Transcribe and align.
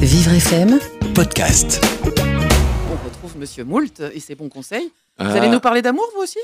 Vivre 0.00 0.32
FM, 0.32 0.78
podcast. 1.14 1.80
On 2.06 3.04
retrouve 3.04 3.36
Monsieur 3.38 3.64
Moult 3.64 4.00
et 4.14 4.20
ses 4.20 4.34
bons 4.34 4.48
conseils. 4.48 4.86
Vous 5.18 5.26
Ah. 5.26 5.32
allez 5.32 5.48
nous 5.48 5.60
parler 5.60 5.82
d'amour, 5.82 6.04
vous 6.14 6.22
aussi? 6.22 6.38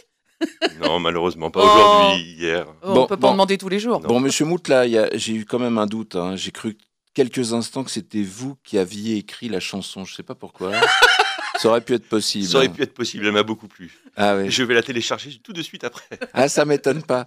Non, 0.82 0.98
malheureusement, 1.00 1.50
pas 1.50 1.60
Oh. 1.62 1.66
aujourd'hui, 1.66 2.34
hier. 2.38 2.66
Oh, 2.82 2.94
Bon, 2.94 3.02
On 3.02 3.06
peut 3.06 3.16
pas 3.16 3.20
bon. 3.22 3.28
en 3.28 3.32
demander 3.32 3.58
tous 3.58 3.68
les 3.68 3.78
jours. 3.78 4.00
Bon, 4.00 4.20
monsieur 4.20 4.44
Mout, 4.44 4.68
là, 4.68 4.86
il 4.86 4.92
y 4.92 4.98
a- 4.98 5.08
j'ai 5.16 5.34
eu 5.34 5.44
quand 5.44 5.58
même 5.58 5.78
un 5.78 5.86
doute. 5.86 6.16
hein. 6.16 6.36
J'ai 6.36 6.50
cru 6.50 6.76
quelques 7.14 7.52
instants 7.52 7.84
que 7.84 7.90
c'était 7.90 8.22
vous 8.22 8.56
qui 8.64 8.78
aviez 8.78 9.16
écrit 9.16 9.48
la 9.48 9.60
chanson. 9.60 10.04
Je 10.04 10.14
sais 10.14 10.22
pas 10.22 10.34
pourquoi. 10.34 10.72
ça 11.58 11.68
aurait 11.68 11.80
pu 11.80 11.94
être 11.94 12.06
possible. 12.08 12.46
Ça 12.46 12.58
aurait 12.58 12.68
pu 12.68 12.82
être 12.82 12.92
possible, 12.94 13.26
elle 13.26 13.32
m'a 13.32 13.42
beaucoup 13.42 13.68
plu. 13.68 13.98
Ah, 14.16 14.36
oui. 14.36 14.50
Je 14.50 14.62
vais 14.62 14.74
la 14.74 14.82
télécharger 14.82 15.40
tout 15.42 15.52
de 15.54 15.62
suite 15.62 15.84
après. 15.84 16.18
ah, 16.34 16.48
ça 16.48 16.64
m'étonne 16.66 17.02
pas. 17.02 17.24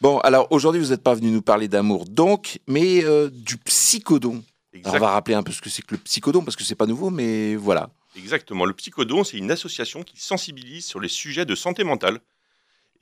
Bon, 0.00 0.18
alors 0.20 0.46
aujourd'hui, 0.50 0.80
vous 0.80 0.90
n'êtes 0.90 1.02
pas 1.02 1.14
venu 1.14 1.30
nous 1.30 1.42
parler 1.42 1.68
d'amour, 1.68 2.06
donc, 2.06 2.58
mais 2.66 3.04
euh, 3.04 3.28
du 3.30 3.58
psychodon. 3.58 4.42
Alors, 4.84 4.96
on 4.96 4.98
va 5.00 5.10
rappeler 5.12 5.34
un 5.34 5.42
peu 5.42 5.52
ce 5.52 5.60
que 5.60 5.68
c'est 5.70 5.82
que 5.82 5.94
le 5.94 5.98
psychodon, 5.98 6.42
parce 6.42 6.56
que 6.56 6.64
c'est 6.64 6.74
pas 6.74 6.86
nouveau, 6.86 7.10
mais 7.10 7.56
voilà. 7.56 7.90
Exactement. 8.16 8.64
Le 8.64 8.72
Psychodon, 8.72 9.24
c'est 9.24 9.36
une 9.36 9.50
association 9.50 10.02
qui 10.02 10.18
sensibilise 10.20 10.86
sur 10.86 11.00
les 11.00 11.08
sujets 11.08 11.44
de 11.44 11.54
santé 11.54 11.84
mentale. 11.84 12.18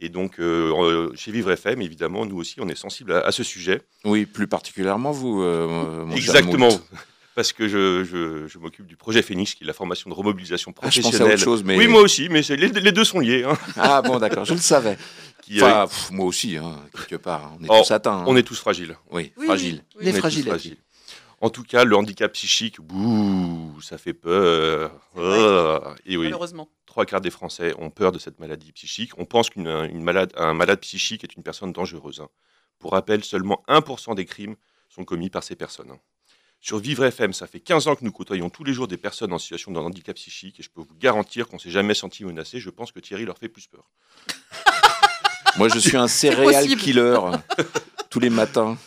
Et 0.01 0.09
donc, 0.09 0.41
euh, 0.41 0.73
euh, 0.77 1.13
chez 1.15 1.31
Vivre 1.31 1.53
FM, 1.53 1.81
évidemment, 1.81 2.27
nous 2.27 2.37
aussi, 2.37 2.57
on 2.61 2.69
est 2.69 2.75
sensible 2.75 3.13
à, 3.13 3.21
à 3.21 3.31
ce 3.31 3.45
sujet. 3.45 3.83
Oui, 4.05 4.27
plus 4.27 4.49
particulièrement 4.49 5.13
vous, 5.13 5.41
euh, 5.43 6.05
mon 6.05 6.17
Exactement. 6.17 6.69
Parce 7.37 7.53
que 7.53 7.67
je, 7.67 8.05
je- 8.05 8.47
je 8.47 8.59
m'occupe 8.59 8.87
du 8.87 8.97
projet 8.97 9.21
Phoenix, 9.23 9.55
qui 9.55 9.65
est 9.65 9.67
la 9.67 9.73
formation 9.73 10.09
de 10.09 10.15
remobilisation 10.15 10.71
Ah, 10.71 10.89
je 10.91 11.01
professionnelle. 11.01 11.21
pensais 11.21 11.31
à 11.31 11.35
autre 11.35 11.43
chose, 11.45 11.65
mais. 11.65 11.77
Oui, 11.77 11.89
moi 11.89 12.01
aussi, 12.01 12.29
mais 12.29 12.43
les, 12.43 12.69
les 12.69 12.93
deux 12.93 13.05
sont 13.05 13.19
liés. 13.19 13.43
hein. 13.45 13.57
Ah, 13.77 14.03
bon, 14.03 14.19
d'accord, 14.21 14.45
je 14.45 14.55
le 14.55 14.61
savais. 14.61 14.97
Qui, 15.43 15.61
euh, 15.61 15.87
pff, 15.87 16.11
moi 16.13 16.27
aussi, 16.27 16.57
hein, 16.57 16.77
quelque 16.97 17.17
part. 17.17 17.53
On 17.61 17.65
est 17.65 17.69
Oh, 17.69 17.83
tous 17.83 17.91
atteints. 17.93 18.19
hein. 18.19 18.25
on 18.29 18.37
est 18.37 18.43
tous 18.45 18.55
fragiles. 18.59 18.97
Oui, 19.11 19.33
Oui, 19.37 19.47
fragiles. 19.47 19.83
oui, 19.97 19.97
oui. 20.01 20.05
Les 20.07 20.13
fragiles. 20.13 20.77
En 21.45 21.51
tout 21.51 21.63
cas, 21.63 21.85
le 21.85 21.95
handicap 21.95 22.33
psychique, 22.33 22.81
bouh, 22.81 23.79
ça 23.83 23.99
fait 23.99 24.15
peur. 24.15 24.91
Ah, 25.15 25.95
et 26.07 26.17
oui, 26.17 26.25
Malheureusement. 26.25 26.71
trois 26.87 27.05
quarts 27.05 27.21
des 27.21 27.31
Français 27.31 27.75
ont 27.79 27.91
peur 27.91 28.13
de 28.13 28.19
cette 28.19 28.41
maladie 28.41 28.73
psychique. 28.73 29.11
On 29.19 29.27
pense 29.27 29.51
qu'un 29.51 29.85
une 29.85 30.03
malade, 30.03 30.33
un 30.37 30.55
malade 30.55 30.81
psychique 30.81 31.23
est 31.23 31.37
une 31.37 31.43
personne 31.43 31.71
dangereuse. 31.71 32.21
hein. 32.21 32.29
Pour 32.79 32.93
rappel, 32.93 33.23
seulement 33.23 33.63
1% 33.69 34.15
des 34.15 34.25
crimes 34.25 34.57
sont 34.89 35.05
commis 35.05 35.29
par 35.29 35.43
ces 35.43 35.55
personnes. 35.55 35.91
hein. 35.91 35.99
Sur 36.63 36.79
Vivre 36.79 37.05
FM, 37.05 37.35
ça 37.35 37.47
fait 37.47 37.61
15 37.61 37.89
ans 37.89 37.95
que 37.95 38.05
nous 38.07 38.13
côtoyons 38.13 38.49
tous 38.49 38.65
les 38.65 38.73
jours 38.73 38.89
des 38.89 38.97
personnes 38.97 39.35
en 39.35 39.39
situation 39.39 39.71
de 39.71 39.79
handicap 39.79 40.17
psychique 40.17 40.61
et 40.61 40.63
je 40.63 40.71
peux 40.71 40.81
vous 40.81 40.95
garantir 40.99 41.47
qu'on 41.49 41.59
s'est 41.59 41.69
jamais 41.69 41.93
senti 41.93 42.25
menacé. 42.25 42.59
Je 42.59 42.71
pense 42.71 42.91
que 42.91 43.01
Thierry 43.01 43.27
leur 43.27 43.37
fait 43.37 43.51
plus 43.51 43.67
peur. 43.67 43.91
Moi, 45.59 45.69
je 45.69 45.79
suis 45.79 45.99
un 45.99 46.07
possible. 46.07 46.81
killer 46.81 47.21
tous 48.09 48.19
les 48.21 48.31
matins. 48.31 48.79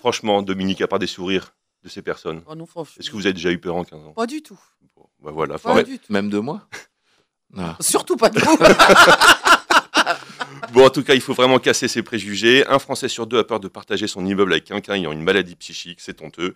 Franchement, 0.00 0.42
Dominique, 0.42 0.80
à 0.80 0.88
part 0.88 0.98
des 0.98 1.06
sourires 1.06 1.54
de 1.82 1.88
ces 1.88 2.02
personnes, 2.02 2.42
Oh 2.46 2.54
non, 2.54 2.66
franchement. 2.66 2.94
est-ce 3.00 3.10
que 3.10 3.16
vous 3.16 3.26
avez 3.26 3.32
déjà 3.32 3.50
eu 3.50 3.58
peur 3.58 3.74
en 3.76 3.84
15 3.84 3.98
ans? 4.06 4.12
Pas 4.12 4.26
du 4.26 4.42
tout. 4.42 4.58
Bon, 4.96 5.06
bah 5.22 5.30
voilà, 5.32 5.58
Pas 5.58 5.70
arrêter- 5.70 5.92
du 5.92 5.98
tout. 5.98 6.12
Même 6.12 6.28
de 6.30 6.38
moi? 6.38 6.68
Ah. 7.56 7.76
Surtout 7.80 8.16
pas 8.16 8.28
de 8.30 8.38
vous. 8.38 8.56
Bon, 10.72 10.86
en 10.86 10.90
tout 10.90 11.02
cas, 11.02 11.14
il 11.14 11.20
faut 11.20 11.34
vraiment 11.34 11.58
casser 11.58 11.88
ces 11.88 12.02
préjugés. 12.02 12.64
Un 12.68 12.78
Français 12.78 13.08
sur 13.08 13.26
deux 13.26 13.38
a 13.38 13.44
peur 13.44 13.58
de 13.60 13.66
partager 13.68 14.06
son 14.06 14.24
immeuble 14.24 14.52
avec 14.52 14.64
quelqu'un 14.64 14.94
ayant 14.94 15.10
une 15.12 15.22
maladie 15.22 15.56
psychique, 15.56 16.00
c'est 16.00 16.22
honteux. 16.22 16.54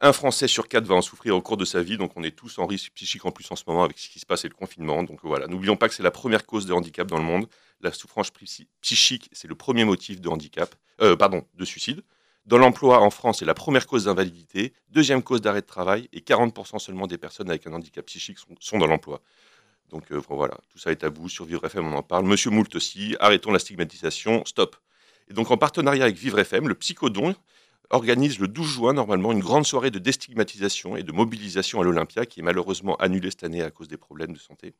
Un 0.00 0.12
Français 0.12 0.48
sur 0.48 0.66
quatre 0.66 0.86
va 0.86 0.94
en 0.96 1.02
souffrir 1.02 1.36
au 1.36 1.42
cours 1.42 1.56
de 1.56 1.64
sa 1.64 1.82
vie, 1.82 1.96
donc 1.96 2.12
on 2.16 2.22
est 2.24 2.30
tous 2.34 2.58
en 2.58 2.66
risque 2.66 2.90
psychique 2.94 3.24
en 3.26 3.30
plus 3.30 3.48
en 3.52 3.56
ce 3.56 3.62
moment 3.66 3.84
avec 3.84 3.98
ce 3.98 4.08
qui 4.08 4.18
se 4.18 4.26
passe 4.26 4.44
et 4.44 4.48
le 4.48 4.54
confinement. 4.54 5.02
Donc 5.04 5.20
voilà, 5.22 5.46
n'oublions 5.46 5.76
pas 5.76 5.88
que 5.88 5.94
c'est 5.94 6.02
la 6.02 6.10
première 6.10 6.44
cause 6.46 6.66
de 6.66 6.72
handicap 6.72 7.06
dans 7.06 7.18
le 7.18 7.22
monde. 7.24 7.46
La 7.82 7.92
souffrance 7.92 8.30
psy- 8.30 8.66
psychique, 8.80 9.28
c'est 9.32 9.46
le 9.48 9.54
premier 9.54 9.84
motif 9.84 10.20
de 10.20 10.28
handicap, 10.28 10.74
euh, 11.00 11.14
pardon, 11.16 11.44
de 11.54 11.64
suicide. 11.64 12.02
Dans 12.46 12.58
l'emploi 12.58 13.00
en 13.00 13.10
France, 13.10 13.38
c'est 13.40 13.44
la 13.44 13.54
première 13.54 13.86
cause 13.86 14.04
d'invalidité, 14.04 14.72
deuxième 14.88 15.22
cause 15.22 15.40
d'arrêt 15.40 15.60
de 15.60 15.66
travail, 15.66 16.08
et 16.12 16.20
40% 16.20 16.78
seulement 16.78 17.06
des 17.06 17.18
personnes 17.18 17.50
avec 17.50 17.66
un 17.66 17.72
handicap 17.72 18.04
psychique 18.06 18.38
sont, 18.60 18.78
dans 18.78 18.86
l'emploi. 18.86 19.20
Donc 19.90 20.10
euh, 20.10 20.20
voilà, 20.28 20.56
tout 20.70 20.78
ça 20.78 20.90
est 20.90 20.96
tabou. 20.96 21.28
Sur 21.28 21.44
Vivre 21.44 21.64
FM, 21.64 21.86
on 21.86 21.96
en 21.96 22.02
parle. 22.02 22.24
Monsieur 22.24 22.50
Moult 22.50 22.74
aussi, 22.74 23.16
arrêtons 23.20 23.52
la 23.52 23.58
stigmatisation, 23.58 24.44
stop. 24.46 24.76
Et 25.28 25.34
donc 25.34 25.50
en 25.50 25.56
partenariat 25.56 26.04
avec 26.04 26.16
Vivre 26.16 26.38
FM, 26.38 26.68
le 26.68 26.74
Psychodon 26.74 27.34
organise 27.90 28.38
le 28.38 28.48
12 28.48 28.68
juin 28.68 28.92
normalement 28.92 29.32
une 29.32 29.40
grande 29.40 29.66
soirée 29.66 29.90
de 29.90 29.98
déstigmatisation 29.98 30.96
et 30.96 31.02
de 31.02 31.12
mobilisation 31.12 31.80
à 31.80 31.84
l'Olympia 31.84 32.24
qui 32.24 32.40
est 32.40 32.42
malheureusement 32.42 32.96
annulée 32.96 33.30
cette 33.30 33.44
année 33.44 33.62
à 33.62 33.70
cause 33.70 33.88
des 33.88 33.96
problèmes 33.96 34.32
de 34.32 34.38
santé, 34.38 34.74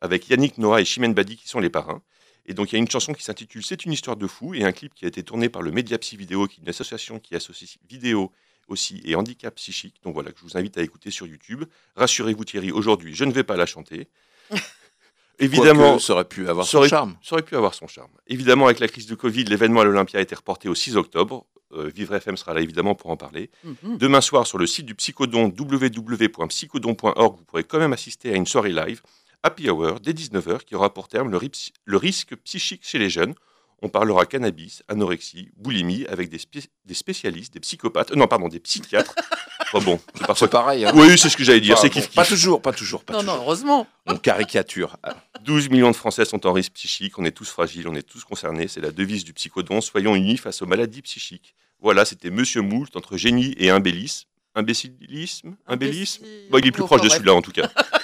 avec 0.00 0.28
Yannick 0.28 0.58
Noah 0.58 0.80
et 0.80 0.84
Chimène 0.84 1.14
Badi 1.14 1.36
qui 1.36 1.48
sont 1.48 1.60
les 1.60 1.70
parrains. 1.70 2.02
Et 2.50 2.54
donc 2.54 2.72
il 2.72 2.74
y 2.74 2.76
a 2.76 2.80
une 2.80 2.90
chanson 2.90 3.12
qui 3.12 3.22
s'intitule 3.22 3.62
C'est 3.64 3.84
une 3.84 3.92
histoire 3.92 4.16
de 4.16 4.26
fou 4.26 4.54
et 4.54 4.64
un 4.64 4.72
clip 4.72 4.92
qui 4.92 5.04
a 5.04 5.08
été 5.08 5.22
tourné 5.22 5.48
par 5.48 5.62
le 5.62 5.70
Media 5.70 5.96
Psy 5.98 6.16
Vidéo, 6.16 6.48
qui 6.48 6.58
est 6.58 6.64
une 6.64 6.68
association 6.68 7.20
qui 7.20 7.36
associe 7.36 7.78
vidéo 7.88 8.32
aussi 8.66 9.00
et 9.04 9.14
handicap 9.14 9.54
psychique. 9.54 10.00
Donc 10.02 10.14
voilà, 10.14 10.32
que 10.32 10.40
je 10.40 10.42
vous 10.42 10.56
invite 10.56 10.76
à 10.76 10.82
écouter 10.82 11.12
sur 11.12 11.28
YouTube. 11.28 11.64
Rassurez-vous 11.94 12.44
Thierry, 12.44 12.72
aujourd'hui 12.72 13.14
je 13.14 13.24
ne 13.24 13.30
vais 13.30 13.44
pas 13.44 13.56
la 13.56 13.66
chanter. 13.66 14.08
Évidemment, 15.38 16.00
ça 16.00 16.14
aurait 16.14 16.24
pu 16.24 16.48
avoir 16.48 16.66
ça 16.66 16.72
son 16.72 16.88
charme. 16.88 17.16
ça 17.22 17.36
aurait 17.36 17.44
pu 17.44 17.54
avoir 17.54 17.72
son 17.72 17.86
charme. 17.86 18.10
Évidemment, 18.26 18.66
avec 18.66 18.80
la 18.80 18.88
crise 18.88 19.06
de 19.06 19.14
Covid, 19.14 19.44
l'événement 19.44 19.82
à 19.82 19.84
l'Olympia 19.84 20.18
a 20.18 20.22
été 20.22 20.34
reporté 20.34 20.68
au 20.68 20.74
6 20.74 20.96
octobre. 20.96 21.46
Euh, 21.72 21.88
Vivre 21.94 22.16
FM 22.16 22.36
sera 22.36 22.52
là 22.52 22.62
évidemment 22.62 22.96
pour 22.96 23.10
en 23.10 23.16
parler. 23.16 23.48
Mhm. 23.62 23.96
Demain 23.96 24.20
soir, 24.20 24.44
sur 24.46 24.58
le 24.58 24.66
site 24.66 24.86
du 24.86 24.96
Psychodon, 24.96 25.54
www.psychodon.org, 25.56 27.36
vous 27.38 27.44
pourrez 27.44 27.62
quand 27.62 27.78
même 27.78 27.92
assister 27.92 28.32
à 28.32 28.36
une 28.36 28.46
soirée 28.46 28.72
live, 28.72 29.02
Happy 29.42 29.70
Hour, 29.70 30.00
dès 30.00 30.12
19h, 30.12 30.64
qui 30.64 30.74
aura 30.74 30.92
pour 30.92 31.08
terme 31.08 31.30
le, 31.30 31.96
risque 31.96 32.36
psychique 32.44 32.82
chez 32.86 32.98
les 32.98 33.10
jeunes. 33.10 33.34
On 33.82 33.88
parlera 33.88 34.26
cannabis, 34.26 34.82
anorexie, 34.88 35.48
boulimie, 35.56 36.04
avec 36.06 36.28
des, 36.28 36.36
spé- 36.36 36.68
des 36.84 36.92
spécialistes, 36.94 37.54
des 37.54 37.60
psychopathes, 37.60 38.10
euh, 38.12 38.16
non, 38.16 38.26
pardon, 38.26 38.48
des 38.48 38.60
psychiatres. 38.60 39.14
Enfin 39.72 39.84
bon, 39.84 40.00
c'est 40.16 40.26
parfois... 40.26 40.48
Pareil. 40.48 40.84
Hein. 40.84 40.90
Oui, 40.96 41.16
c'est 41.16 41.28
ce 41.28 41.36
que 41.36 41.44
j'allais 41.44 41.60
dire, 41.60 41.76
Enfin, 41.78 41.88
c'est 41.94 42.00
bon, 42.00 42.14
Pas 42.16 42.24
toujours, 42.24 42.60
pas 42.60 42.72
toujours, 42.72 43.04
pas 43.04 43.12
Non, 43.12 43.22
non, 43.22 43.34
heureusement. 43.36 43.86
On 44.06 44.16
caricature. 44.16 44.96
Ah, 45.04 45.14
12 45.44 45.70
millions 45.70 45.90
de 45.92 45.96
Français 45.96 46.24
sont 46.24 46.44
en 46.46 46.52
risque 46.52 46.72
psychique, 46.72 47.18
on 47.18 47.24
est 47.24 47.30
tous 47.30 47.48
fragiles, 47.48 47.86
on 47.88 47.94
est 47.94 48.02
tous 48.02 48.24
concernés, 48.24 48.68
c'est 48.68 48.80
la 48.80 48.90
devise 48.90 49.24
du 49.24 49.32
psychodon, 49.32 49.80
soyons 49.80 50.14
unis 50.16 50.36
face 50.36 50.60
aux 50.60 50.66
maladies 50.66 51.02
psychiques. 51.02 51.54
Voilà, 51.80 52.04
c'était 52.04 52.30
Monsieur 52.30 52.60
Moult 52.62 52.94
entre 52.96 53.16
génie 53.16 53.54
et 53.58 53.70
imbélisme. 53.70 54.26
Imbécilisme 54.56 55.56
Imbécile. 55.66 56.26
Bon, 56.50 56.58
Il 56.58 56.66
est 56.66 56.72
plus 56.72 56.82
proche 56.82 57.00
de 57.02 57.08
celui-là 57.08 57.34
en 57.34 57.42
tout 57.42 57.52
cas. 57.52 57.70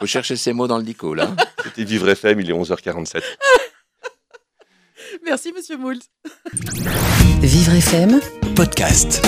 Faut 0.00 0.06
chercher 0.06 0.36
ces 0.36 0.54
mots 0.54 0.66
dans 0.66 0.78
le 0.78 0.82
dico, 0.82 1.12
là. 1.14 1.28
C'était 1.62 1.84
Vivre 1.84 2.08
FM, 2.08 2.40
il 2.40 2.50
est 2.50 2.54
11h47. 2.54 3.22
Merci, 5.24 5.52
monsieur 5.52 5.76
Moult. 5.76 6.00
Vivre 7.42 7.74
FM, 7.74 8.18
Podcast. 8.56 9.20